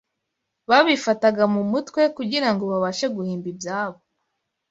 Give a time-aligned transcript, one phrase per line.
[0.69, 3.99] Babifataga mu mutwe kugira ngo babashe guhimba ibyabo